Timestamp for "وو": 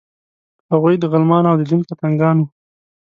2.39-2.47